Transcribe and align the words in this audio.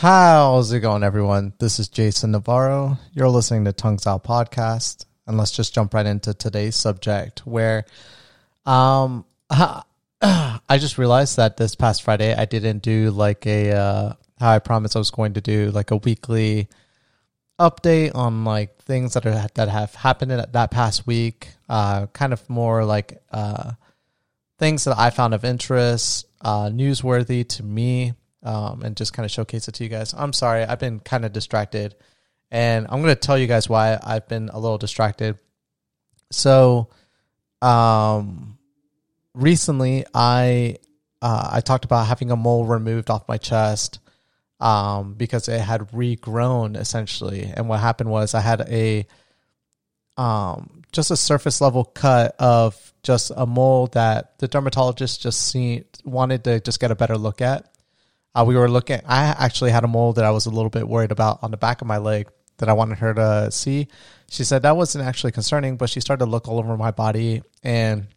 How's 0.00 0.70
it 0.70 0.78
going, 0.78 1.02
everyone? 1.02 1.54
This 1.58 1.80
is 1.80 1.88
Jason 1.88 2.30
Navarro. 2.30 2.98
You're 3.14 3.28
listening 3.28 3.64
to 3.64 3.72
Tongues 3.72 4.06
Out 4.06 4.22
Podcast, 4.22 5.06
and 5.26 5.36
let's 5.36 5.50
just 5.50 5.74
jump 5.74 5.92
right 5.92 6.06
into 6.06 6.34
today's 6.34 6.76
subject. 6.76 7.40
Where, 7.40 7.84
um, 8.64 9.24
I 9.50 9.80
just 10.78 10.98
realized 10.98 11.38
that 11.38 11.56
this 11.56 11.74
past 11.74 12.04
Friday 12.04 12.32
I 12.32 12.44
didn't 12.44 12.84
do 12.84 13.10
like 13.10 13.44
a 13.44 13.72
uh, 13.72 14.12
how 14.38 14.50
I 14.52 14.60
promised 14.60 14.94
I 14.94 15.00
was 15.00 15.10
going 15.10 15.34
to 15.34 15.40
do 15.40 15.72
like 15.72 15.90
a 15.90 15.96
weekly 15.96 16.68
update 17.58 18.14
on 18.14 18.44
like 18.44 18.78
things 18.82 19.14
that 19.14 19.26
are 19.26 19.48
that 19.54 19.68
have 19.68 19.96
happened 19.96 20.30
in 20.30 20.44
that 20.52 20.70
past 20.70 21.08
week. 21.08 21.48
Uh, 21.68 22.06
kind 22.12 22.32
of 22.32 22.48
more 22.48 22.84
like 22.84 23.20
uh, 23.32 23.72
things 24.60 24.84
that 24.84 24.96
I 24.96 25.10
found 25.10 25.34
of 25.34 25.44
interest, 25.44 26.28
uh, 26.40 26.66
newsworthy 26.66 27.44
to 27.48 27.64
me, 27.64 28.14
um, 28.42 28.82
and 28.82 28.96
just 28.96 29.12
kind 29.12 29.24
of 29.24 29.30
showcase 29.30 29.68
it 29.68 29.72
to 29.76 29.84
you 29.84 29.90
guys. 29.90 30.14
I'm 30.16 30.32
sorry, 30.32 30.64
I've 30.64 30.78
been 30.78 31.00
kind 31.00 31.24
of 31.24 31.32
distracted, 31.32 31.94
and 32.50 32.86
I'm 32.88 33.02
going 33.02 33.14
to 33.14 33.20
tell 33.20 33.38
you 33.38 33.46
guys 33.46 33.68
why 33.68 33.98
I've 34.02 34.28
been 34.28 34.48
a 34.48 34.58
little 34.58 34.78
distracted. 34.78 35.38
So, 36.30 36.88
um, 37.62 38.58
recently 39.34 40.04
I 40.14 40.76
uh, 41.20 41.50
I 41.52 41.60
talked 41.60 41.84
about 41.84 42.06
having 42.06 42.30
a 42.30 42.36
mole 42.36 42.64
removed 42.64 43.10
off 43.10 43.28
my 43.28 43.38
chest 43.38 43.98
um, 44.60 45.14
because 45.14 45.48
it 45.48 45.60
had 45.60 45.90
regrown 45.90 46.76
essentially, 46.76 47.52
and 47.54 47.68
what 47.68 47.80
happened 47.80 48.10
was 48.10 48.34
I 48.34 48.40
had 48.40 48.60
a 48.62 49.06
um, 50.16 50.82
just 50.92 51.10
a 51.10 51.16
surface 51.16 51.60
level 51.60 51.84
cut 51.84 52.34
of 52.38 52.92
just 53.02 53.30
a 53.36 53.46
mole 53.46 53.86
that 53.88 54.38
the 54.38 54.48
dermatologist 54.48 55.22
just 55.22 55.48
seen 55.48 55.84
wanted 56.04 56.44
to 56.44 56.60
just 56.60 56.80
get 56.80 56.90
a 56.90 56.96
better 56.96 57.16
look 57.16 57.40
at. 57.40 57.72
Uh, 58.34 58.44
we 58.46 58.56
were 58.56 58.70
looking. 58.70 59.00
I 59.06 59.34
actually 59.38 59.70
had 59.70 59.84
a 59.84 59.88
mole 59.88 60.12
that 60.14 60.24
I 60.24 60.30
was 60.30 60.46
a 60.46 60.50
little 60.50 60.70
bit 60.70 60.86
worried 60.86 61.12
about 61.12 61.42
on 61.42 61.50
the 61.50 61.56
back 61.56 61.80
of 61.80 61.86
my 61.86 61.98
leg 61.98 62.28
that 62.58 62.68
I 62.68 62.72
wanted 62.72 62.98
her 62.98 63.14
to 63.14 63.50
see. 63.50 63.88
She 64.30 64.44
said 64.44 64.62
that 64.62 64.76
wasn't 64.76 65.04
actually 65.04 65.32
concerning, 65.32 65.76
but 65.76 65.90
she 65.90 66.00
started 66.00 66.24
to 66.24 66.30
look 66.30 66.48
all 66.48 66.58
over 66.58 66.76
my 66.76 66.90
body 66.90 67.42
and 67.62 68.08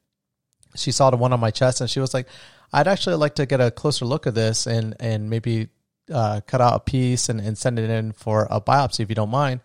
she 0.76 0.92
saw 0.92 1.09
the 1.09 1.18
one 1.18 1.34
on 1.34 1.40
my 1.40 1.52
chest 1.52 1.81
and 1.81 1.90
she 1.90 2.00
was 2.00 2.14
like, 2.14 2.28
I'd 2.73 2.88
actually 2.88 3.16
like 3.16 3.36
to 3.36 3.45
get 3.45 3.62
a 3.62 3.72
closer 3.72 4.06
look 4.06 4.28
at 4.28 4.36
this 4.36 4.68
and, 4.68 4.95
and 5.00 5.30
maybe 5.30 5.70
uh, 6.12 6.42
cut 6.46 6.62
out 6.62 6.75
a 6.75 6.80
piece 6.80 7.30
and, 7.30 7.40
and 7.40 7.58
send 7.58 7.80
it 7.80 7.90
in 7.90 8.12
for 8.12 8.48
a 8.50 8.62
biopsy 8.62 9.02
if 9.02 9.09
you 9.09 9.16
don't 9.16 9.30
mind. 9.30 9.62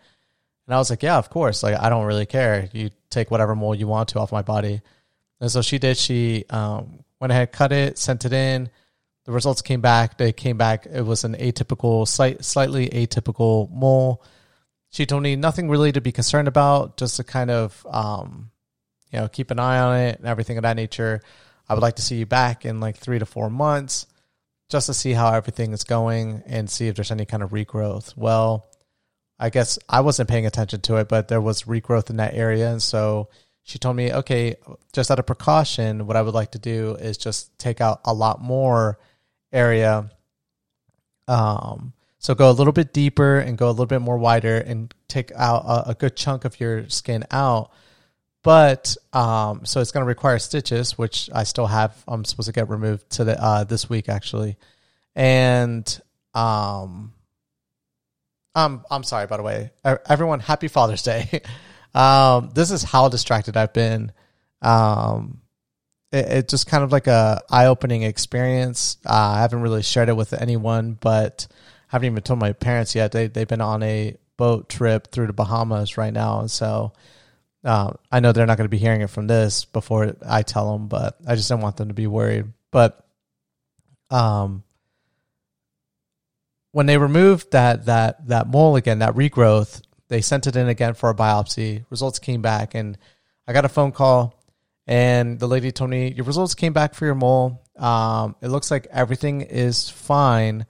And 0.67 0.75
I 0.75 0.77
was 0.77 0.89
like, 0.89 1.03
yeah, 1.03 1.17
of 1.17 1.29
course. 1.29 1.63
Like, 1.63 1.79
I 1.79 1.89
don't 1.89 2.05
really 2.05 2.25
care. 2.25 2.69
You 2.73 2.89
take 3.09 3.31
whatever 3.31 3.55
mole 3.55 3.75
you 3.75 3.87
want 3.87 4.09
to 4.09 4.19
off 4.19 4.31
my 4.33 4.41
body. 4.41 4.81
And 5.39 5.49
so 5.49 5.61
she 5.61 5.79
did. 5.79 5.97
She 5.97 6.43
um, 6.49 7.03
went 7.21 7.31
ahead, 7.31 7.51
cut 7.53 7.71
it, 7.71 7.97
sent 7.97 8.25
it 8.25 8.33
in. 8.33 8.69
The 9.27 9.33
results 9.33 9.61
came 9.61 9.81
back. 9.81 10.17
They 10.17 10.31
came 10.31 10.57
back. 10.57 10.85
It 10.85 11.01
was 11.01 11.25
an 11.25 11.35
atypical, 11.35 12.07
slight, 12.07 12.45
slightly 12.45 12.87
atypical 12.87 13.69
mole. 13.69 14.23
She 14.89 15.05
told 15.05 15.21
me 15.21 15.35
nothing 15.35 15.69
really 15.69 15.91
to 15.91 15.99
be 15.99 16.13
concerned 16.13 16.47
about, 16.47 16.95
just 16.95 17.17
to 17.17 17.25
kind 17.25 17.51
of, 17.51 17.85
um, 17.89 18.51
you 19.11 19.19
know, 19.19 19.27
keep 19.27 19.51
an 19.51 19.59
eye 19.59 19.79
on 19.79 19.97
it 19.97 20.19
and 20.19 20.27
everything 20.27 20.57
of 20.57 20.61
that 20.61 20.77
nature. 20.77 21.19
I 21.67 21.73
would 21.73 21.83
like 21.83 21.97
to 21.97 22.01
see 22.01 22.15
you 22.15 22.25
back 22.25 22.65
in 22.65 22.79
like 22.79 22.95
three 22.95 23.19
to 23.19 23.25
four 23.25 23.49
months 23.49 24.07
just 24.69 24.87
to 24.87 24.93
see 24.93 25.11
how 25.11 25.33
everything 25.33 25.73
is 25.73 25.83
going 25.83 26.43
and 26.45 26.69
see 26.69 26.87
if 26.87 26.95
there's 26.95 27.11
any 27.11 27.25
kind 27.25 27.43
of 27.43 27.51
regrowth. 27.51 28.15
Well, 28.15 28.65
I 29.37 29.49
guess 29.49 29.77
I 29.89 29.99
wasn't 30.01 30.29
paying 30.29 30.45
attention 30.45 30.79
to 30.81 30.95
it, 30.97 31.09
but 31.09 31.27
there 31.27 31.41
was 31.41 31.63
regrowth 31.63 32.09
in 32.09 32.15
that 32.15 32.33
area. 32.33 32.71
And 32.71 32.81
so 32.81 33.27
she 33.63 33.77
told 33.77 33.97
me, 33.97 34.13
okay, 34.13 34.55
just 34.93 35.11
out 35.11 35.19
of 35.19 35.25
precaution, 35.25 36.07
what 36.07 36.15
I 36.15 36.21
would 36.21 36.33
like 36.33 36.51
to 36.51 36.59
do 36.59 36.95
is 36.95 37.17
just 37.17 37.59
take 37.59 37.81
out 37.81 37.99
a 38.05 38.13
lot 38.13 38.41
more 38.41 38.97
area. 39.57 40.09
Um, 41.27 41.93
so 42.19 42.35
go 42.35 42.49
a 42.49 42.53
little 42.53 42.73
bit 42.73 42.93
deeper 42.93 43.39
and 43.39 43.57
go 43.57 43.67
a 43.67 43.71
little 43.71 43.85
bit 43.85 44.01
more 44.01 44.17
wider 44.17 44.57
and 44.57 44.93
take 45.07 45.31
out 45.35 45.65
a, 45.65 45.89
a 45.89 45.93
good 45.95 46.15
chunk 46.15 46.45
of 46.45 46.59
your 46.59 46.89
skin 46.89 47.25
out. 47.31 47.71
But 48.43 48.95
um, 49.13 49.65
so 49.65 49.81
it's 49.81 49.91
going 49.91 50.03
to 50.03 50.07
require 50.07 50.39
stitches, 50.39 50.97
which 50.97 51.29
I 51.33 51.43
still 51.43 51.67
have. 51.67 52.01
I'm 52.07 52.23
supposed 52.23 52.47
to 52.47 52.53
get 52.53 52.69
removed 52.69 53.09
to 53.11 53.43
uh, 53.43 53.63
this 53.65 53.89
week 53.89 54.07
actually, 54.07 54.57
and 55.15 56.01
um, 56.33 57.13
um, 58.55 58.85
I'm 58.89 59.03
sorry 59.03 59.27
by 59.27 59.37
the 59.37 59.43
way, 59.43 59.71
everyone. 59.83 60.39
Happy 60.39 60.69
Father's 60.69 61.03
Day. 61.03 61.41
um, 61.93 62.51
this 62.53 62.71
is 62.71 62.83
how 62.83 63.09
distracted 63.09 63.57
I've 63.57 63.73
been. 63.73 64.13
Um, 64.61 65.41
it, 66.11 66.25
it 66.25 66.47
just 66.49 66.67
kind 66.67 66.83
of 66.83 66.91
like 66.91 67.07
a 67.07 67.41
eye 67.49 67.65
opening 67.65 68.03
experience. 68.03 68.97
Uh, 69.05 69.33
I 69.35 69.41
haven't 69.41 69.61
really 69.61 69.83
shared 69.83 70.09
it 70.09 70.15
with 70.15 70.33
anyone, 70.33 70.97
but 70.99 71.47
I 71.51 71.95
haven't 71.95 72.07
even 72.07 72.23
told 72.23 72.39
my 72.39 72.53
parents 72.53 72.95
yet. 72.95 73.11
They 73.11 73.27
they've 73.27 73.47
been 73.47 73.61
on 73.61 73.83
a 73.83 74.15
boat 74.37 74.69
trip 74.69 75.11
through 75.11 75.27
the 75.27 75.33
Bahamas 75.33 75.97
right 75.97 76.13
now, 76.13 76.39
and 76.39 76.51
so 76.51 76.93
uh, 77.63 77.93
I 78.11 78.19
know 78.19 78.31
they're 78.31 78.45
not 78.45 78.57
going 78.57 78.65
to 78.65 78.69
be 78.69 78.77
hearing 78.77 79.01
it 79.01 79.09
from 79.09 79.27
this 79.27 79.65
before 79.65 80.15
I 80.27 80.41
tell 80.43 80.71
them, 80.71 80.87
but 80.87 81.17
I 81.27 81.35
just 81.35 81.49
don't 81.49 81.61
want 81.61 81.77
them 81.77 81.89
to 81.89 81.93
be 81.93 82.07
worried. 82.07 82.45
But 82.71 83.05
um, 84.09 84.63
when 86.71 86.85
they 86.85 86.97
removed 86.97 87.51
that 87.51 87.85
that 87.85 88.27
that 88.27 88.47
mole 88.47 88.75
again, 88.75 88.99
that 88.99 89.15
regrowth, 89.15 89.81
they 90.07 90.21
sent 90.21 90.47
it 90.47 90.55
in 90.55 90.67
again 90.67 90.93
for 90.93 91.09
a 91.09 91.15
biopsy. 91.15 91.85
Results 91.89 92.19
came 92.19 92.41
back, 92.41 92.75
and 92.75 92.97
I 93.47 93.53
got 93.53 93.65
a 93.65 93.69
phone 93.69 93.91
call, 93.91 94.36
and 94.87 95.39
the 95.39 95.47
lady 95.47 95.71
told 95.71 95.89
me 95.89 96.11
your 96.11 96.25
results 96.25 96.55
came 96.55 96.73
back 96.73 96.95
for 96.95 97.05
your 97.05 97.15
mole. 97.15 97.61
Um, 97.77 98.35
it 98.41 98.47
looks 98.47 98.71
like 98.71 98.87
everything 98.89 99.41
is 99.41 99.89
fine 99.89 100.65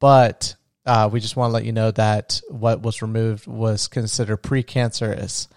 but 0.00 0.56
uh, 0.84 1.08
we 1.12 1.20
just 1.20 1.36
want 1.36 1.50
to 1.50 1.54
let 1.54 1.64
you 1.64 1.72
know 1.72 1.90
that 1.92 2.40
what 2.48 2.82
was 2.82 3.02
removed 3.02 3.46
was 3.46 3.88
considered 3.88 4.42
precancerous. 4.42 5.48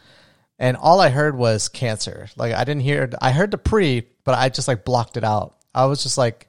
And 0.57 0.75
all 0.75 0.99
I 0.99 1.09
heard 1.09 1.37
was 1.37 1.69
cancer. 1.69 2.29
Like 2.35 2.53
I 2.53 2.63
didn't 2.63 2.81
hear, 2.81 3.09
I 3.21 3.31
heard 3.31 3.51
the 3.51 3.57
pre, 3.57 4.07
but 4.23 4.35
I 4.37 4.49
just 4.49 4.67
like 4.67 4.85
blocked 4.85 5.17
it 5.17 5.23
out. 5.23 5.55
I 5.73 5.85
was 5.85 6.03
just 6.03 6.17
like, 6.17 6.47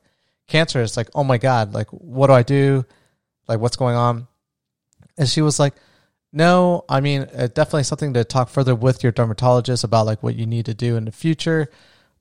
cancer. 0.48 0.82
It's 0.82 0.96
like, 0.96 1.10
oh 1.14 1.22
my 1.22 1.38
God, 1.38 1.74
like 1.74 1.88
what 1.90 2.26
do 2.26 2.32
I 2.32 2.42
do? 2.42 2.84
Like 3.46 3.60
what's 3.60 3.76
going 3.76 3.96
on? 3.96 4.26
And 5.16 5.28
she 5.28 5.42
was 5.42 5.60
like, 5.60 5.74
no, 6.32 6.84
I 6.88 7.00
mean, 7.00 7.22
uh, 7.34 7.48
definitely 7.48 7.84
something 7.84 8.14
to 8.14 8.24
talk 8.24 8.48
further 8.48 8.74
with 8.74 9.02
your 9.02 9.12
dermatologist 9.12 9.84
about 9.84 10.06
like 10.06 10.22
what 10.22 10.36
you 10.36 10.46
need 10.46 10.66
to 10.66 10.74
do 10.74 10.96
in 10.96 11.04
the 11.04 11.12
future 11.12 11.70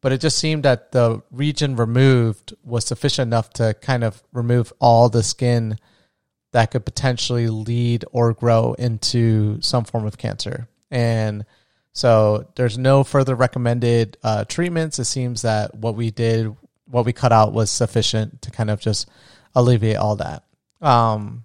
but 0.02 0.12
it 0.12 0.22
just 0.22 0.38
seemed 0.38 0.64
that 0.64 0.92
the 0.92 1.22
region 1.32 1.76
removed 1.76 2.54
was 2.64 2.86
sufficient 2.86 3.28
enough 3.28 3.50
to 3.52 3.76
kind 3.82 4.04
of 4.04 4.24
remove 4.32 4.72
all 4.80 5.10
the 5.10 5.24
skin 5.24 5.78
that 6.52 6.72
could 6.72 6.86
potentially 6.86 7.48
lead 7.48 8.06
or 8.12 8.34
grow 8.34 8.74
into 8.74 9.62
some 9.62 9.84
form 9.84 10.06
of 10.06 10.18
cancer. 10.18 10.68
And 10.90 11.46
so 11.92 12.48
there's 12.56 12.78
no 12.78 13.04
further 13.04 13.36
recommended 13.36 14.18
uh, 14.24 14.46
treatments. 14.46 15.00
It 15.00 15.06
seems 15.06 15.42
that 15.42 15.76
what 15.76 15.96
we 15.96 16.12
did, 16.12 16.56
what 16.86 17.06
we 17.06 17.14
cut 17.14 17.32
out, 17.32 17.54
was 17.54 17.70
sufficient 17.70 18.42
to 18.44 18.52
kind 18.52 18.70
of 18.70 18.80
just 18.80 19.10
alleviate 19.54 19.98
all 19.98 20.16
that. 20.16 20.44
Um, 20.82 21.44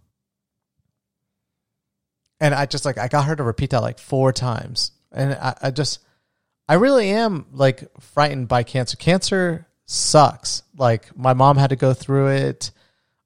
and 2.40 2.54
I 2.54 2.66
just 2.66 2.84
like 2.84 2.98
I 2.98 3.08
got 3.08 3.26
her 3.26 3.36
to 3.36 3.42
repeat 3.42 3.70
that 3.70 3.82
like 3.82 3.98
four 3.98 4.32
times, 4.32 4.92
and 5.12 5.34
I, 5.34 5.54
I 5.62 5.70
just 5.70 6.00
I 6.68 6.74
really 6.74 7.10
am 7.10 7.46
like 7.52 7.84
frightened 8.00 8.48
by 8.48 8.62
cancer. 8.62 8.96
Cancer 8.96 9.66
sucks. 9.86 10.62
Like 10.76 11.16
my 11.16 11.34
mom 11.34 11.56
had 11.56 11.70
to 11.70 11.76
go 11.76 11.94
through 11.94 12.28
it. 12.28 12.70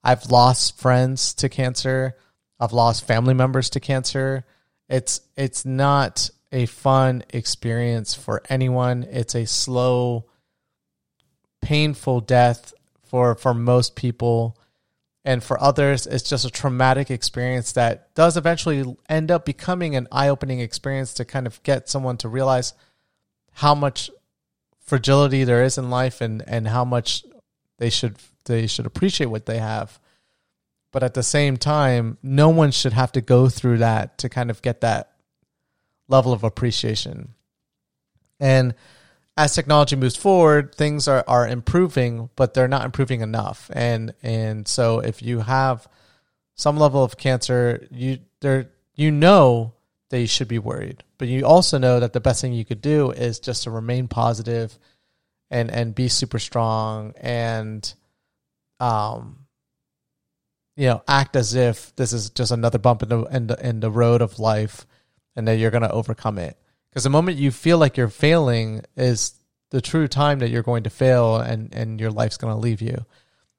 I've 0.03 0.31
lost 0.31 0.79
friends 0.79 1.35
to 1.35 1.49
cancer. 1.49 2.17
I've 2.61 2.73
lost 2.73 3.07
family 3.07 3.35
members 3.35 3.71
to 3.71 3.81
cancer. 3.81 4.45
It's 4.89 5.21
it's 5.37 5.65
not 5.65 6.31
a 6.51 6.67
fun 6.67 7.23
experience 7.31 8.15
for 8.15 8.43
anyone. 8.49 9.05
It's 9.05 9.35
a 9.35 9.47
slow 9.47 10.27
painful 11.61 12.21
death 12.21 12.75
for 13.05 13.35
for 13.35 13.55
most 13.55 13.97
people 13.97 14.58
and 15.29 15.45
for 15.45 15.63
others 15.63 16.07
it's 16.07 16.27
just 16.27 16.47
a 16.47 16.51
traumatic 16.51 17.11
experience 17.11 17.73
that 17.73 18.15
does 18.15 18.39
eventually 18.39 18.97
end 19.11 19.31
up 19.31 19.45
becoming 19.45 19.95
an 19.95 20.09
eye-opening 20.11 20.61
experience 20.61 21.13
to 21.13 21.23
kind 21.23 21.47
of 21.47 21.63
get 21.65 21.87
someone 21.87 22.17
to 22.17 22.31
realize 22.31 22.73
how 23.53 23.75
much 23.75 24.11
fragility 24.81 25.45
there 25.45 25.63
is 25.63 25.77
in 25.77 25.91
life 25.91 26.23
and 26.23 26.43
and 26.49 26.67
how 26.67 26.83
much 26.83 27.25
they 27.77 27.91
should 27.91 28.17
they 28.47 28.67
should 28.67 28.87
appreciate 28.87 29.27
what 29.27 29.45
they 29.45 29.59
have. 29.59 30.01
But 30.93 31.03
at 31.03 31.13
the 31.13 31.23
same 31.23 31.59
time 31.59 32.17
no 32.23 32.49
one 32.49 32.71
should 32.71 32.95
have 32.95 33.13
to 33.13 33.21
go 33.21 33.51
through 33.51 33.79
that 33.79 34.17
to 34.19 34.31
kind 34.31 34.51
of 34.51 34.63
get 34.63 34.81
that 34.81 35.13
level 36.09 36.33
of 36.33 36.43
appreciation. 36.43 37.35
And 38.41 38.75
as 39.39 39.55
technology 39.55 39.97
moves 39.97 40.17
forward 40.17 40.75
things 40.75 41.09
are, 41.09 41.25
are 41.27 41.49
improving 41.49 42.29
but 42.37 42.53
they're 42.53 42.69
not 42.69 42.85
improving 42.85 43.23
enough 43.23 43.71
and 43.73 44.13
and 44.23 44.69
so 44.69 44.99
if 44.99 45.23
you 45.23 45.41
have 45.41 45.87
some 46.55 46.77
level 46.77 47.03
of 47.03 47.17
cancer 47.17 47.87
you 47.91 48.19
there 48.41 48.71
you 48.95 49.11
know 49.11 49.73
that 50.11 50.21
you 50.21 50.27
should 50.27 50.49
be 50.49 50.59
worried. 50.59 51.05
But 51.19 51.29
you 51.29 51.45
also 51.47 51.79
know 51.79 52.01
that 52.01 52.13
the 52.13 52.21
best 52.21 52.41
thing 52.41 52.53
you 52.53 52.65
could 52.65 52.81
do 52.81 53.11
is 53.11 53.41
just 53.41 53.65
to 53.65 53.71
remain 53.71 54.09
positive 54.09 54.79
and 55.51 55.71
and 55.71 55.95
be 55.95 56.09
super 56.09 56.39
strong 56.39 57.15
and 57.21 57.93
um 58.81 59.47
you 60.77 60.87
know, 60.87 61.03
act 61.09 61.35
as 61.35 61.57
if 61.57 61.95
this 61.97 62.13
is 62.13 62.31
just 62.31 62.53
another 62.53 62.79
bump 62.79 63.03
in 63.03 63.09
the 63.09 63.23
in 63.25 63.47
the, 63.49 63.69
in 63.69 63.81
the 63.81 63.91
road 63.91 64.23
of 64.23 64.39
life, 64.39 64.87
and 65.35 65.49
that 65.49 65.57
you're 65.57 65.73
going 65.73 65.83
to 65.83 65.91
overcome 65.91 66.39
it. 66.39 66.57
Because 66.91 67.05
the 67.05 67.11
moment 67.11 67.39
you 67.39 67.51
feel 67.51 67.79
like 67.79 67.97
you're 67.97 68.09
failing 68.09 68.83
is 68.97 69.35
the 69.71 69.81
true 69.81 70.09
time 70.09 70.39
that 70.39 70.51
you're 70.51 70.63
going 70.63 70.85
to 70.85 70.91
fail, 70.91 71.37
and 71.37 71.73
and 71.75 72.01
your 72.01 72.11
life's 72.11 72.37
going 72.37 72.55
to 72.55 72.61
leave 72.61 72.81
you. 72.81 73.05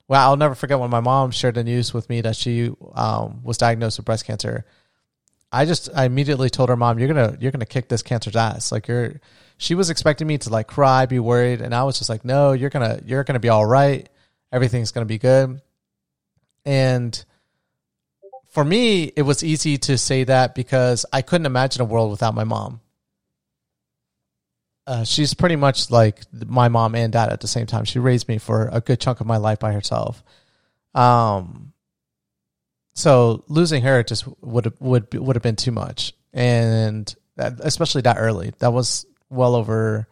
Well, 0.07 0.29
I'll 0.29 0.37
never 0.37 0.55
forget 0.55 0.79
when 0.79 0.89
my 0.89 1.01
mom 1.01 1.29
shared 1.31 1.55
the 1.55 1.63
news 1.63 1.93
with 1.93 2.09
me 2.09 2.21
that 2.21 2.35
she 2.35 2.71
um, 2.93 3.41
was 3.43 3.59
diagnosed 3.59 3.99
with 3.99 4.05
breast 4.05 4.25
cancer. 4.25 4.65
I 5.51 5.65
just 5.65 5.89
I 5.95 6.05
immediately 6.05 6.49
told 6.49 6.69
her 6.69 6.75
mom, 6.75 6.99
"You're 6.99 7.07
gonna 7.07 7.37
you're 7.39 7.51
gonna 7.51 7.65
kick 7.65 7.89
this 7.89 8.01
cancer's 8.01 8.35
ass." 8.35 8.71
Like 8.71 8.87
you're, 8.87 9.19
she 9.57 9.75
was 9.75 9.89
expecting 9.89 10.27
me 10.27 10.37
to 10.39 10.49
like 10.49 10.67
cry, 10.67 11.05
be 11.05 11.19
worried, 11.19 11.61
and 11.61 11.73
I 11.73 11.83
was 11.83 11.97
just 11.97 12.09
like, 12.09 12.25
"No, 12.25 12.53
you're 12.53 12.69
gonna 12.69 12.99
you're 13.05 13.23
gonna 13.23 13.39
be 13.39 13.49
all 13.49 13.65
right. 13.65 14.09
Everything's 14.51 14.91
gonna 14.91 15.05
be 15.05 15.17
good." 15.17 15.61
And 16.65 17.23
for 18.49 18.65
me, 18.65 19.03
it 19.15 19.21
was 19.21 19.43
easy 19.43 19.77
to 19.77 19.97
say 19.97 20.23
that 20.23 20.55
because 20.55 21.05
I 21.13 21.21
couldn't 21.21 21.45
imagine 21.45 21.81
a 21.81 21.85
world 21.85 22.11
without 22.11 22.35
my 22.35 22.43
mom. 22.43 22.81
Uh, 24.89 25.03
she's 25.03 25.35
pretty 25.35 25.55
much 25.55 25.91
like 25.91 26.23
my 26.33 26.67
mom 26.67 26.95
and 26.95 27.13
dad 27.13 27.29
at 27.29 27.41
the 27.41 27.47
same 27.47 27.67
time. 27.67 27.85
She 27.85 27.99
raised 27.99 28.27
me 28.27 28.39
for 28.39 28.69
a 28.71 28.81
good 28.81 28.99
chunk 28.99 29.21
of 29.21 29.27
my 29.27 29.37
life 29.37 29.59
by 29.59 29.71
herself. 29.71 30.23
Um, 30.95 31.73
so 32.95 33.43
losing 33.47 33.83
her 33.83 34.01
just 34.01 34.27
would 34.41 34.73
would 34.79 35.13
would 35.13 35.35
have 35.35 35.43
been 35.43 35.55
too 35.55 35.71
much, 35.71 36.13
and 36.33 37.13
that, 37.35 37.59
especially 37.59 38.01
that 38.01 38.17
early. 38.17 38.51
That 38.57 38.73
was 38.73 39.05
well 39.29 39.53
over 39.53 40.07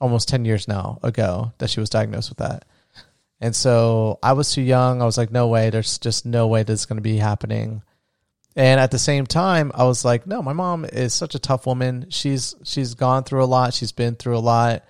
almost 0.00 0.28
ten 0.28 0.44
years 0.44 0.66
now 0.66 0.98
ago 1.04 1.52
that 1.58 1.70
she 1.70 1.78
was 1.78 1.88
diagnosed 1.88 2.28
with 2.28 2.38
that. 2.38 2.64
And 3.40 3.54
so 3.54 4.18
I 4.20 4.32
was 4.32 4.52
too 4.52 4.62
young. 4.62 5.00
I 5.00 5.04
was 5.04 5.16
like, 5.16 5.30
no 5.30 5.46
way. 5.46 5.70
There's 5.70 5.96
just 5.96 6.26
no 6.26 6.48
way 6.48 6.64
this 6.64 6.80
is 6.80 6.86
going 6.86 6.96
to 6.96 7.02
be 7.02 7.18
happening. 7.18 7.82
And 8.58 8.80
at 8.80 8.90
the 8.90 8.98
same 8.98 9.24
time, 9.24 9.70
I 9.72 9.84
was 9.84 10.04
like, 10.04 10.26
no, 10.26 10.42
my 10.42 10.52
mom 10.52 10.84
is 10.84 11.14
such 11.14 11.36
a 11.36 11.38
tough 11.38 11.64
woman. 11.64 12.06
She's 12.10 12.56
she's 12.64 12.94
gone 12.94 13.22
through 13.22 13.44
a 13.44 13.46
lot. 13.46 13.72
She's 13.72 13.92
been 13.92 14.16
through 14.16 14.36
a 14.36 14.40
lot. 14.40 14.84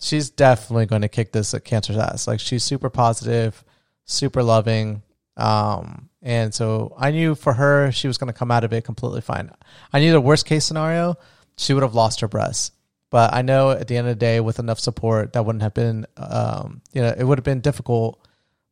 She's 0.00 0.30
definitely 0.30 0.86
going 0.86 1.02
to 1.02 1.08
kick 1.08 1.30
this 1.30 1.54
cancer's 1.62 1.98
ass. 1.98 2.26
Like 2.26 2.40
she's 2.40 2.64
super 2.64 2.88
positive, 2.88 3.62
super 4.06 4.42
loving. 4.42 5.02
Um, 5.36 6.08
and 6.22 6.54
so 6.54 6.94
I 6.96 7.10
knew 7.10 7.34
for 7.34 7.52
her, 7.52 7.92
she 7.92 8.08
was 8.08 8.16
going 8.16 8.32
to 8.32 8.38
come 8.38 8.50
out 8.50 8.64
of 8.64 8.72
it 8.72 8.84
completely 8.84 9.20
fine. 9.20 9.50
I 9.92 10.00
knew 10.00 10.12
the 10.12 10.20
worst 10.20 10.46
case 10.46 10.64
scenario, 10.64 11.16
she 11.58 11.74
would 11.74 11.82
have 11.82 11.94
lost 11.94 12.20
her 12.20 12.28
breast. 12.28 12.72
But 13.10 13.34
I 13.34 13.42
know 13.42 13.72
at 13.72 13.88
the 13.88 13.98
end 13.98 14.08
of 14.08 14.18
the 14.18 14.24
day, 14.24 14.40
with 14.40 14.58
enough 14.58 14.80
support, 14.80 15.34
that 15.34 15.44
wouldn't 15.44 15.62
have 15.62 15.74
been, 15.74 16.06
um, 16.16 16.80
you 16.94 17.02
know, 17.02 17.14
it 17.16 17.24
would 17.24 17.36
have 17.36 17.44
been 17.44 17.60
difficult. 17.60 18.25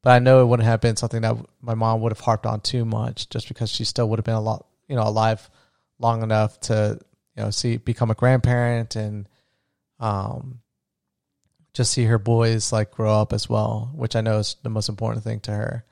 But 0.05 0.11
I 0.11 0.19
know 0.19 0.43
it 0.43 0.45
wouldn't 0.45 0.69
have 0.69 0.83
been 0.83 0.97
something 0.97 1.23
that 1.23 1.35
my 1.63 1.75
mom 1.75 2.03
would 2.03 2.13
have 2.13 2.21
harped 2.21 2.45
on 2.45 2.61
too 2.61 2.85
much, 2.85 3.29
just 3.31 3.49
because 3.49 3.71
she 3.71 3.85
still 3.85 4.09
would 4.11 4.19
have 4.19 4.25
been 4.25 4.35
a 4.35 4.41
lot, 4.41 4.67
you 4.87 4.95
know, 4.95 5.03
alive 5.03 5.49
long 5.99 6.23
enough 6.23 6.61
to, 6.61 7.01
you 7.37 7.43
know, 7.43 7.51
see 7.51 7.79
become 7.79 8.11
a 8.11 8.15
grandparent 8.15 8.97
and, 8.97 9.29
um, 9.99 10.61
just 11.73 11.91
see 11.91 12.05
her 12.05 12.19
boys 12.19 12.71
like 12.71 12.91
grow 12.91 13.13
up 13.19 13.33
as 13.33 13.49
well, 13.49 13.91
which 13.95 14.15
I 14.15 14.21
know 14.21 14.39
is 14.39 14.57
the 14.63 14.69
most 14.69 14.91
important 14.91 15.25
thing 15.25 15.41
to 15.41 15.53
her. 15.53 15.85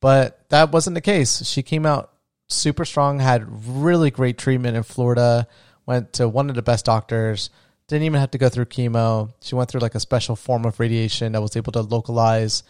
But 0.00 0.48
that 0.48 0.72
wasn't 0.72 0.94
the 0.94 1.00
case. 1.00 1.44
She 1.44 1.62
came 1.62 1.84
out 1.86 2.12
super 2.48 2.86
strong, 2.86 3.20
had 3.20 3.44
really 3.68 4.10
great 4.10 4.38
treatment 4.38 4.76
in 4.76 4.82
Florida, 4.82 5.46
went 5.84 6.14
to 6.14 6.28
one 6.28 6.48
of 6.48 6.56
the 6.56 6.62
best 6.62 6.86
doctors 6.86 7.50
didn't 7.88 8.04
even 8.04 8.20
have 8.20 8.30
to 8.30 8.38
go 8.38 8.48
through 8.48 8.64
chemo. 8.66 9.32
She 9.40 9.54
went 9.54 9.70
through 9.70 9.80
like 9.80 9.94
a 9.94 10.00
special 10.00 10.36
form 10.36 10.64
of 10.64 10.80
radiation 10.80 11.32
that 11.32 11.42
was 11.42 11.56
able 11.56 11.72
to 11.72 11.82
localize 11.82 12.62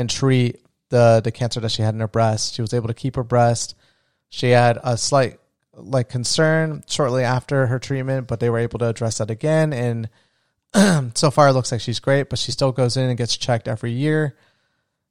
and 0.00 0.08
treat 0.08 0.64
the 0.88 1.20
the 1.22 1.30
cancer 1.30 1.60
that 1.60 1.70
she 1.70 1.82
had 1.82 1.94
in 1.94 2.00
her 2.00 2.08
breast. 2.08 2.54
She 2.54 2.62
was 2.62 2.74
able 2.74 2.88
to 2.88 2.94
keep 2.94 3.16
her 3.16 3.22
breast. 3.22 3.74
She 4.30 4.50
had 4.50 4.78
a 4.82 4.96
slight 4.96 5.38
like 5.74 6.08
concern 6.08 6.82
shortly 6.88 7.22
after 7.22 7.66
her 7.66 7.78
treatment, 7.78 8.26
but 8.26 8.40
they 8.40 8.50
were 8.50 8.58
able 8.58 8.78
to 8.80 8.88
address 8.88 9.18
that 9.18 9.30
again. 9.30 9.72
And 9.72 10.08
so 11.16 11.30
far, 11.30 11.48
it 11.48 11.52
looks 11.52 11.70
like 11.70 11.80
she's 11.80 12.00
great. 12.00 12.30
But 12.30 12.38
she 12.38 12.50
still 12.50 12.72
goes 12.72 12.96
in 12.96 13.08
and 13.08 13.18
gets 13.18 13.36
checked 13.36 13.68
every 13.68 13.92
year. 13.92 14.36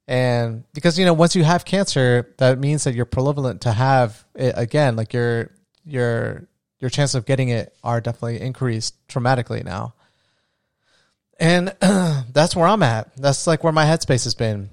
And 0.08 0.64
because 0.74 0.98
you 0.98 1.04
know, 1.04 1.14
once 1.14 1.36
you 1.36 1.44
have 1.44 1.64
cancer, 1.64 2.34
that 2.38 2.58
means 2.58 2.84
that 2.84 2.94
you're 2.94 3.04
prevalent 3.04 3.62
to 3.62 3.72
have 3.72 4.24
it 4.34 4.54
again. 4.56 4.96
Like 4.96 5.12
your 5.12 5.50
your 5.84 6.48
your 6.80 6.90
chances 6.90 7.14
of 7.14 7.26
getting 7.26 7.50
it 7.50 7.74
are 7.84 8.00
definitely 8.00 8.40
increased 8.40 8.94
dramatically 9.06 9.62
now. 9.64 9.94
And 11.38 11.68
that's 11.80 12.56
where 12.56 12.66
I'm 12.66 12.82
at. 12.82 13.16
That's 13.16 13.46
like 13.46 13.62
where 13.62 13.72
my 13.72 13.84
headspace 13.84 14.24
has 14.24 14.34
been. 14.34 14.70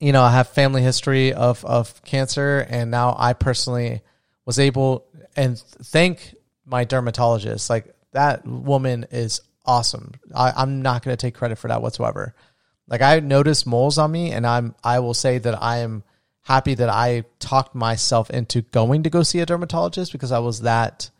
You 0.00 0.12
know, 0.12 0.22
I 0.22 0.30
have 0.30 0.48
family 0.48 0.82
history 0.82 1.32
of 1.32 1.64
of 1.64 2.02
cancer, 2.04 2.66
and 2.68 2.90
now 2.90 3.16
I 3.18 3.32
personally 3.32 4.00
was 4.44 4.58
able 4.58 5.04
and 5.36 5.58
thank 5.58 6.34
my 6.64 6.84
dermatologist. 6.84 7.70
Like 7.70 7.94
that 8.12 8.46
woman 8.46 9.06
is 9.10 9.40
awesome. 9.64 10.12
I, 10.34 10.52
I'm 10.56 10.82
not 10.82 11.04
going 11.04 11.16
to 11.16 11.20
take 11.20 11.34
credit 11.34 11.58
for 11.58 11.68
that 11.68 11.82
whatsoever. 11.82 12.34
Like 12.88 13.02
I 13.02 13.20
noticed 13.20 13.66
moles 13.66 13.98
on 13.98 14.10
me, 14.10 14.32
and 14.32 14.46
I'm 14.46 14.74
I 14.82 15.00
will 15.00 15.14
say 15.14 15.38
that 15.38 15.62
I 15.62 15.78
am 15.78 16.02
happy 16.42 16.74
that 16.74 16.88
I 16.88 17.24
talked 17.38 17.74
myself 17.74 18.30
into 18.30 18.62
going 18.62 19.02
to 19.02 19.10
go 19.10 19.22
see 19.22 19.40
a 19.40 19.46
dermatologist 19.46 20.12
because 20.12 20.32
I 20.32 20.38
was 20.38 20.62
that, 20.62 21.10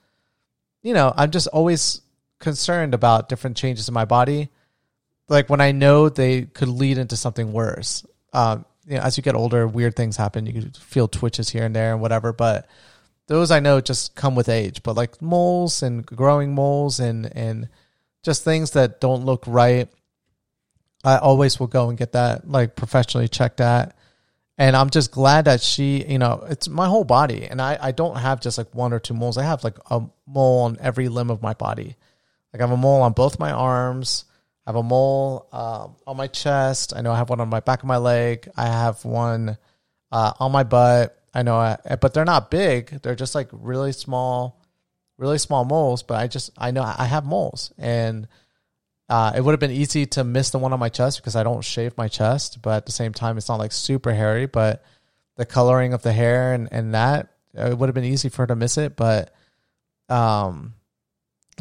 you 0.82 0.94
know, 0.94 1.12
I'm 1.14 1.30
just 1.30 1.48
always 1.48 2.00
concerned 2.38 2.94
about 2.94 3.28
different 3.28 3.58
changes 3.58 3.88
in 3.88 3.94
my 3.94 4.06
body. 4.06 4.48
Like 5.28 5.50
when 5.50 5.60
I 5.60 5.72
know 5.72 6.08
they 6.08 6.42
could 6.42 6.68
lead 6.68 6.96
into 6.96 7.16
something 7.16 7.52
worse. 7.52 8.06
Um, 8.32 8.64
you 8.86 8.96
know, 8.96 9.02
as 9.02 9.16
you 9.16 9.22
get 9.22 9.34
older, 9.34 9.66
weird 9.66 9.96
things 9.96 10.16
happen. 10.16 10.46
You 10.46 10.52
can 10.52 10.70
feel 10.72 11.08
twitches 11.08 11.48
here 11.48 11.64
and 11.64 11.74
there 11.74 11.92
and 11.92 12.00
whatever, 12.00 12.32
but 12.32 12.68
those 13.26 13.50
I 13.50 13.60
know 13.60 13.80
just 13.80 14.14
come 14.14 14.34
with 14.34 14.48
age. 14.48 14.82
But 14.82 14.96
like 14.96 15.20
moles 15.20 15.82
and 15.82 16.04
growing 16.04 16.54
moles 16.54 17.00
and 17.00 17.30
and 17.36 17.68
just 18.22 18.44
things 18.44 18.72
that 18.72 19.00
don't 19.00 19.24
look 19.24 19.44
right, 19.46 19.88
I 21.04 21.18
always 21.18 21.60
will 21.60 21.66
go 21.66 21.88
and 21.88 21.98
get 21.98 22.12
that 22.12 22.48
like 22.48 22.76
professionally 22.76 23.28
checked 23.28 23.60
at 23.60 23.94
and 24.58 24.74
I'm 24.74 24.90
just 24.90 25.12
glad 25.12 25.44
that 25.44 25.60
she, 25.62 26.04
you 26.04 26.18
know, 26.18 26.44
it's 26.50 26.68
my 26.68 26.88
whole 26.88 27.04
body, 27.04 27.46
and 27.46 27.62
I 27.62 27.78
I 27.80 27.92
don't 27.92 28.16
have 28.16 28.40
just 28.40 28.58
like 28.58 28.74
one 28.74 28.92
or 28.92 28.98
two 28.98 29.14
moles. 29.14 29.38
I 29.38 29.44
have 29.44 29.62
like 29.62 29.78
a 29.88 30.02
mole 30.26 30.62
on 30.62 30.76
every 30.80 31.08
limb 31.08 31.30
of 31.30 31.40
my 31.40 31.54
body. 31.54 31.96
Like 32.52 32.60
I 32.60 32.66
have 32.66 32.72
a 32.72 32.76
mole 32.76 33.02
on 33.02 33.12
both 33.12 33.38
my 33.38 33.52
arms. 33.52 34.24
I 34.68 34.70
have 34.70 34.76
a 34.76 34.82
mole 34.82 35.48
um, 35.50 35.96
on 36.06 36.18
my 36.18 36.26
chest. 36.26 36.92
I 36.94 37.00
know 37.00 37.10
I 37.10 37.16
have 37.16 37.30
one 37.30 37.40
on 37.40 37.48
my 37.48 37.60
back 37.60 37.78
of 37.78 37.86
my 37.86 37.96
leg. 37.96 38.50
I 38.54 38.66
have 38.66 39.02
one 39.02 39.56
uh, 40.12 40.32
on 40.38 40.52
my 40.52 40.62
butt. 40.62 41.18
I 41.32 41.42
know, 41.42 41.56
I, 41.56 41.78
but 41.98 42.12
they're 42.12 42.26
not 42.26 42.50
big. 42.50 43.00
They're 43.00 43.14
just 43.14 43.34
like 43.34 43.48
really 43.50 43.92
small, 43.92 44.60
really 45.16 45.38
small 45.38 45.64
moles. 45.64 46.02
But 46.02 46.18
I 46.18 46.26
just 46.26 46.50
I 46.58 46.70
know 46.70 46.82
I 46.82 47.06
have 47.06 47.24
moles, 47.24 47.72
and 47.78 48.28
uh, 49.08 49.32
it 49.34 49.40
would 49.40 49.52
have 49.52 49.60
been 49.60 49.70
easy 49.70 50.04
to 50.04 50.22
miss 50.22 50.50
the 50.50 50.58
one 50.58 50.74
on 50.74 50.78
my 50.78 50.90
chest 50.90 51.16
because 51.16 51.34
I 51.34 51.44
don't 51.44 51.64
shave 51.64 51.96
my 51.96 52.08
chest, 52.08 52.60
but 52.60 52.76
at 52.76 52.84
the 52.84 52.92
same 52.92 53.14
time, 53.14 53.38
it's 53.38 53.48
not 53.48 53.58
like 53.58 53.72
super 53.72 54.12
hairy. 54.12 54.44
But 54.44 54.84
the 55.36 55.46
coloring 55.46 55.94
of 55.94 56.02
the 56.02 56.12
hair 56.12 56.52
and, 56.52 56.68
and 56.70 56.92
that, 56.92 57.32
it 57.54 57.78
would 57.78 57.88
have 57.88 57.94
been 57.94 58.04
easy 58.04 58.28
for 58.28 58.42
her 58.42 58.48
to 58.48 58.54
miss 58.54 58.76
it. 58.76 58.96
But 58.96 59.32
um, 60.10 60.74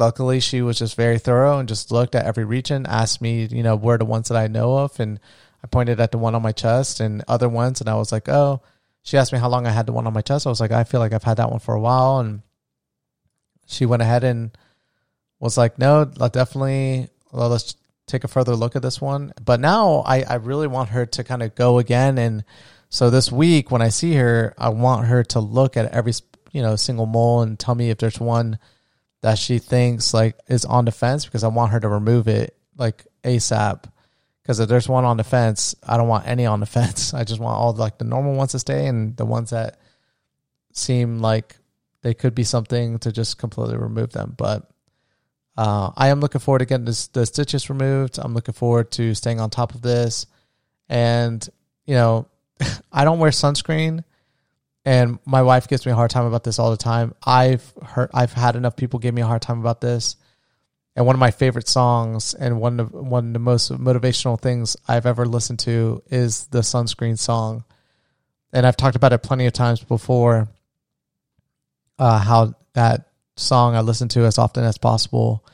luckily, 0.00 0.40
she 0.40 0.62
was 0.62 0.78
just 0.78 0.96
very 0.96 1.18
thorough 1.18 1.58
and 1.58 1.68
just 1.68 1.90
looked 1.90 2.14
at 2.14 2.24
every 2.24 2.44
region, 2.44 2.86
asked 2.86 3.20
me, 3.20 3.46
you 3.46 3.62
know, 3.62 3.76
where 3.76 3.98
the 3.98 4.04
ones 4.04 4.28
that 4.28 4.36
I 4.36 4.46
know 4.46 4.78
of. 4.78 4.98
And 5.00 5.20
I 5.62 5.66
pointed 5.66 6.00
at 6.00 6.12
the 6.12 6.18
one 6.18 6.34
on 6.34 6.42
my 6.42 6.52
chest 6.52 7.00
and 7.00 7.24
other 7.28 7.48
ones. 7.48 7.80
And 7.80 7.88
I 7.88 7.94
was 7.94 8.12
like, 8.12 8.28
oh, 8.28 8.62
she 9.02 9.16
asked 9.16 9.32
me 9.32 9.38
how 9.38 9.48
long 9.48 9.66
I 9.66 9.70
had 9.70 9.86
the 9.86 9.92
one 9.92 10.06
on 10.06 10.12
my 10.12 10.22
chest. 10.22 10.46
I 10.46 10.50
was 10.50 10.60
like, 10.60 10.72
I 10.72 10.84
feel 10.84 11.00
like 11.00 11.12
I've 11.12 11.24
had 11.24 11.38
that 11.38 11.50
one 11.50 11.60
for 11.60 11.74
a 11.74 11.80
while. 11.80 12.18
And 12.18 12.42
she 13.66 13.86
went 13.86 14.02
ahead 14.02 14.24
and 14.24 14.56
was 15.40 15.56
like, 15.56 15.78
no, 15.78 16.04
definitely 16.04 17.08
well, 17.32 17.48
let's 17.48 17.76
take 18.06 18.24
a 18.24 18.28
further 18.28 18.54
look 18.54 18.76
at 18.76 18.82
this 18.82 19.00
one. 19.00 19.32
But 19.42 19.60
now 19.60 20.02
I, 20.06 20.22
I 20.22 20.34
really 20.34 20.66
want 20.66 20.90
her 20.90 21.06
to 21.06 21.24
kind 21.24 21.42
of 21.42 21.54
go 21.54 21.78
again. 21.78 22.18
And 22.18 22.44
so 22.88 23.10
this 23.10 23.30
week 23.30 23.70
when 23.70 23.82
I 23.82 23.90
see 23.90 24.14
her, 24.14 24.54
I 24.58 24.70
want 24.70 25.06
her 25.06 25.22
to 25.24 25.40
look 25.40 25.76
at 25.76 25.92
every, 25.92 26.12
you 26.52 26.62
know, 26.62 26.76
single 26.76 27.06
mole 27.06 27.42
and 27.42 27.58
tell 27.58 27.74
me 27.74 27.90
if 27.90 27.98
there's 27.98 28.18
one 28.18 28.58
that 29.20 29.38
she 29.38 29.58
thinks 29.58 30.14
like 30.14 30.38
is 30.48 30.64
on 30.64 30.84
the 30.84 30.92
fence 30.92 31.24
because 31.24 31.44
I 31.44 31.48
want 31.48 31.72
her 31.72 31.80
to 31.80 31.88
remove 31.88 32.28
it 32.28 32.56
like 32.76 33.06
ASAP. 33.24 33.84
Because 34.42 34.60
if 34.60 34.68
there's 34.68 34.88
one 34.88 35.04
on 35.04 35.18
the 35.18 35.24
fence, 35.24 35.74
I 35.86 35.96
don't 35.96 36.08
want 36.08 36.26
any 36.26 36.46
on 36.46 36.60
the 36.60 36.66
fence. 36.78 37.12
I 37.12 37.24
just 37.24 37.40
want 37.40 37.56
all 37.56 37.72
like 37.72 37.98
the 37.98 38.04
normal 38.04 38.34
ones 38.34 38.52
to 38.52 38.58
stay 38.58 38.86
and 38.86 39.16
the 39.16 39.26
ones 39.26 39.50
that 39.50 39.78
seem 40.72 41.18
like 41.18 41.56
they 42.02 42.14
could 42.14 42.34
be 42.34 42.44
something 42.44 42.98
to 43.00 43.12
just 43.12 43.38
completely 43.38 43.76
remove 43.76 44.12
them. 44.12 44.34
But 44.36 44.70
uh, 45.56 45.90
I 45.96 46.08
am 46.08 46.20
looking 46.20 46.40
forward 46.40 46.60
to 46.60 46.66
getting 46.66 46.86
this, 46.86 47.08
the 47.08 47.26
stitches 47.26 47.68
removed. 47.68 48.18
I'm 48.18 48.32
looking 48.32 48.54
forward 48.54 48.92
to 48.92 49.14
staying 49.14 49.40
on 49.40 49.50
top 49.50 49.74
of 49.74 49.82
this. 49.82 50.26
And, 50.88 51.46
you 51.84 51.94
know, 51.94 52.28
I 52.92 53.04
don't 53.04 53.18
wear 53.18 53.32
sunscreen 53.32 54.04
and 54.88 55.18
my 55.26 55.42
wife 55.42 55.68
gives 55.68 55.84
me 55.84 55.92
a 55.92 55.94
hard 55.94 56.10
time 56.10 56.24
about 56.24 56.44
this 56.44 56.58
all 56.58 56.70
the 56.70 56.78
time. 56.78 57.14
I've 57.22 57.74
heard, 57.82 58.08
I've 58.14 58.32
had 58.32 58.56
enough 58.56 58.74
people 58.74 58.98
give 58.98 59.12
me 59.12 59.20
a 59.20 59.26
hard 59.26 59.42
time 59.42 59.60
about 59.60 59.82
this. 59.82 60.16
And 60.96 61.04
one 61.04 61.14
of 61.14 61.20
my 61.20 61.30
favorite 61.30 61.68
songs 61.68 62.32
and 62.32 62.58
one 62.58 62.80
of 62.80 62.94
one 62.94 63.26
of 63.26 63.32
the 63.34 63.38
most 63.38 63.70
motivational 63.70 64.40
things 64.40 64.78
I've 64.88 65.04
ever 65.04 65.26
listened 65.26 65.58
to 65.60 66.02
is 66.10 66.46
the 66.46 66.60
sunscreen 66.60 67.18
song. 67.18 67.64
and 68.50 68.66
I've 68.66 68.78
talked 68.78 68.96
about 68.96 69.12
it 69.12 69.22
plenty 69.22 69.44
of 69.44 69.52
times 69.52 69.84
before. 69.84 70.48
Uh, 71.98 72.18
how 72.18 72.54
that 72.72 73.10
song 73.36 73.76
I 73.76 73.80
listen 73.82 74.08
to 74.08 74.24
as 74.24 74.38
often 74.38 74.64
as 74.64 74.78
possible, 74.78 75.44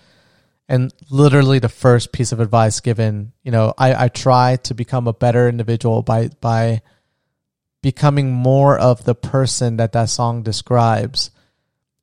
and 0.69 0.95
literally 1.11 1.59
the 1.59 1.69
first 1.69 2.13
piece 2.13 2.31
of 2.31 2.39
advice 2.39 2.79
given, 2.79 3.33
you 3.43 3.51
know, 3.51 3.75
I, 3.77 4.05
I 4.05 4.09
try 4.11 4.57
to 4.63 4.75
become 4.75 5.09
a 5.09 5.13
better 5.13 5.49
individual 5.49 6.03
by 6.03 6.29
by 6.41 6.83
becoming 7.85 8.33
more 8.33 8.79
of 8.79 9.05
the 9.05 9.15
person 9.15 9.77
that 9.77 9.93
that 9.93 10.09
song 10.09 10.43
describes. 10.43 11.31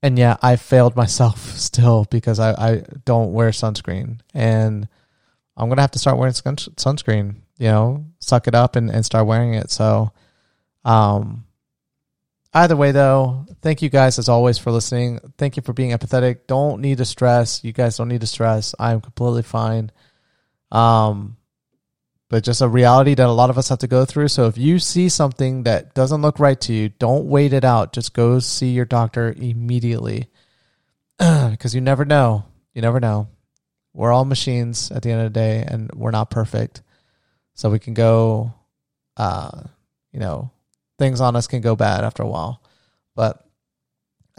And 0.04 0.16
yeah, 0.16 0.38
I 0.40 0.56
failed 0.56 0.96
myself 0.96 1.40
still 1.58 2.06
because 2.12 2.40
I, 2.40 2.52
I 2.52 2.84
don't 3.04 3.34
wear 3.34 3.50
sunscreen. 3.50 4.20
And 4.32 4.88
I'm 5.58 5.70
going 5.70 5.78
to 5.78 5.82
have 5.82 5.90
to 5.92 6.00
start 6.00 6.20
wearing 6.20 6.36
sunscreen, 6.36 7.38
you 7.58 7.68
know, 7.68 8.06
suck 8.20 8.48
it 8.48 8.54
up 8.54 8.76
and, 8.76 8.92
and 8.92 9.04
start 9.04 9.26
wearing 9.26 9.56
it. 9.56 9.72
So, 9.72 10.12
um, 10.86 11.46
either 12.54 12.76
way 12.76 12.92
though, 12.92 13.48
thank 13.64 13.82
you 13.82 13.90
guys 13.90 14.20
as 14.20 14.30
always 14.30 14.60
for 14.60 14.72
listening. 14.72 15.20
Thank 15.40 15.58
you 15.58 15.64
for 15.64 15.74
being 15.74 15.98
empathetic. 15.98 16.46
Don't 16.46 16.82
need 16.82 17.00
to 17.00 17.06
stress. 17.06 17.64
You 17.64 17.74
guys 17.74 17.98
don't 17.98 18.08
need 18.08 18.22
to 18.22 18.28
stress. 18.28 18.76
I'm 18.78 19.02
completely 19.02 19.42
fine. 19.42 19.92
Um, 20.72 21.38
but 22.32 22.46
just 22.46 22.62
a 22.62 22.68
reality 22.68 23.14
that 23.14 23.28
a 23.28 23.32
lot 23.34 23.50
of 23.50 23.58
us 23.58 23.68
have 23.68 23.80
to 23.80 23.88
go 23.88 24.06
through. 24.06 24.30
So 24.30 24.48
if 24.48 24.58
you 24.58 24.80
see 24.80 25.10
something 25.10 25.64
that 25.64 25.94
doesn't 25.94 26.22
look 26.22 26.40
right 26.40 26.60
to 26.62 26.72
you, 26.72 26.88
don't 26.88 27.26
wait 27.26 27.52
it 27.52 27.66
out. 27.66 27.92
Just 27.92 28.14
go 28.14 28.40
see 28.40 28.70
your 28.70 28.86
doctor 28.86 29.36
immediately 29.36 30.30
because 31.20 31.76
you 31.76 31.82
never 31.82 32.06
know. 32.06 32.46
You 32.74 32.82
never 32.82 33.02
know. 33.02 33.28
We're 33.94 34.14
all 34.14 34.24
machines 34.24 34.92
at 34.92 35.04
the 35.04 35.12
end 35.12 35.20
of 35.20 35.34
the 35.34 35.40
day 35.42 35.66
and 35.68 35.92
we're 35.94 36.12
not 36.12 36.32
perfect. 36.32 36.82
So 37.54 37.70
we 37.70 37.80
can 37.80 37.94
go, 37.94 38.54
uh, 39.18 39.64
you 40.14 40.22
know, 40.22 40.52
things 40.98 41.20
on 41.20 41.36
us 41.36 41.48
can 41.48 41.60
go 41.60 41.76
bad 41.76 42.06
after 42.06 42.24
a 42.24 42.30
while. 42.30 42.64
But 43.14 43.46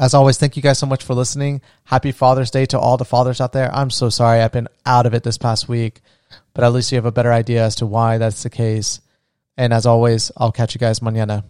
as 0.02 0.12
always, 0.12 0.36
thank 0.36 0.56
you 0.56 0.62
guys 0.62 0.78
so 0.78 0.86
much 0.86 1.02
for 1.02 1.14
listening. 1.14 1.62
Happy 1.84 2.12
Father's 2.12 2.50
Day 2.50 2.66
to 2.66 2.78
all 2.78 2.98
the 2.98 3.06
fathers 3.06 3.40
out 3.40 3.52
there. 3.52 3.74
I'm 3.74 3.88
so 3.88 4.10
sorry 4.10 4.42
I've 4.42 4.52
been 4.52 4.68
out 4.84 5.06
of 5.06 5.14
it 5.14 5.22
this 5.22 5.38
past 5.38 5.66
week 5.68 6.02
but 6.54 6.64
at 6.64 6.72
least 6.72 6.92
you 6.92 6.96
have 6.96 7.06
a 7.06 7.12
better 7.12 7.32
idea 7.32 7.64
as 7.64 7.76
to 7.76 7.86
why 7.86 8.18
that's 8.18 8.42
the 8.42 8.50
case. 8.50 9.00
And 9.56 9.72
as 9.72 9.86
always, 9.86 10.30
I'll 10.36 10.52
catch 10.52 10.74
you 10.74 10.78
guys 10.78 11.00
mañana. 11.00 11.44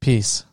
Peace. 0.00 0.44